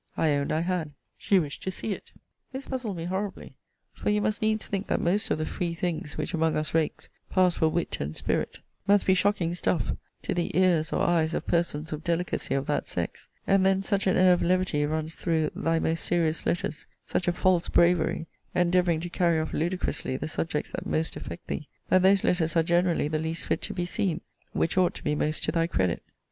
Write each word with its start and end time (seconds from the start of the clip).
I 0.17 0.31
owned 0.33 0.51
I 0.51 0.61
had. 0.61 0.93
She 1.15 1.37
wished 1.37 1.61
to 1.61 1.69
see 1.69 1.93
it. 1.93 2.11
This 2.51 2.65
puzzled 2.65 2.97
me 2.97 3.05
horribly: 3.05 3.53
for 3.93 4.09
you 4.09 4.19
must 4.19 4.41
needs 4.41 4.65
think 4.67 4.87
that 4.87 4.99
most 4.99 5.29
of 5.29 5.37
the 5.37 5.45
free 5.45 5.75
things, 5.75 6.17
which, 6.17 6.33
among 6.33 6.57
us 6.57 6.73
rakes, 6.73 7.07
pass 7.29 7.57
for 7.57 7.69
wit 7.69 7.99
and 7.99 8.17
spirit, 8.17 8.61
must 8.87 9.05
be 9.05 9.13
shocking 9.13 9.53
stuff 9.53 9.93
to 10.23 10.33
the 10.33 10.57
ears 10.57 10.91
or 10.91 11.03
eyes 11.03 11.35
of 11.35 11.45
persons 11.45 11.93
of 11.93 12.03
delicacy 12.03 12.55
of 12.55 12.65
that 12.65 12.87
sex: 12.89 13.27
and 13.45 13.63
then 13.63 13.83
such 13.83 14.07
an 14.07 14.17
air 14.17 14.33
of 14.33 14.41
levity 14.41 14.83
runs 14.87 15.13
through 15.13 15.51
thy 15.55 15.77
most 15.77 16.03
serious 16.03 16.47
letters; 16.47 16.87
such 17.05 17.27
a 17.27 17.31
false 17.31 17.69
bravery, 17.69 18.25
endeavouring 18.55 19.01
to 19.01 19.07
carry 19.11 19.39
off 19.39 19.53
ludicrously 19.53 20.17
the 20.17 20.27
subjects 20.27 20.71
that 20.71 20.87
most 20.87 21.15
affect 21.15 21.45
thee; 21.45 21.67
that 21.89 22.01
those 22.01 22.23
letters 22.23 22.55
are 22.55 22.63
generally 22.63 23.07
the 23.07 23.19
least 23.19 23.45
fit 23.45 23.61
to 23.61 23.71
be 23.71 23.85
seen, 23.85 24.21
which 24.51 24.79
ought 24.79 24.95
to 24.95 25.03
be 25.03 25.13
most 25.13 25.43
to 25.43 25.51
thy 25.51 25.67
credit. 25.67 26.01